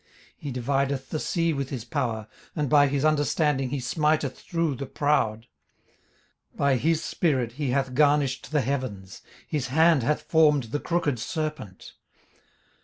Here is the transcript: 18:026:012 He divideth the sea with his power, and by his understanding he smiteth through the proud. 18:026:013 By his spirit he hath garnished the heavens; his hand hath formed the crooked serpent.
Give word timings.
18:026:012 0.01 0.09
He 0.39 0.51
divideth 0.51 1.09
the 1.11 1.19
sea 1.19 1.53
with 1.53 1.69
his 1.69 1.85
power, 1.85 2.27
and 2.55 2.71
by 2.71 2.87
his 2.87 3.05
understanding 3.05 3.69
he 3.69 3.79
smiteth 3.79 4.35
through 4.39 4.73
the 4.73 4.87
proud. 4.87 5.45
18:026:013 6.57 6.57
By 6.57 6.75
his 6.77 7.03
spirit 7.03 7.51
he 7.51 7.69
hath 7.69 7.93
garnished 7.93 8.51
the 8.51 8.61
heavens; 8.61 9.21
his 9.47 9.67
hand 9.67 10.01
hath 10.01 10.23
formed 10.23 10.63
the 10.73 10.79
crooked 10.79 11.19
serpent. 11.19 11.93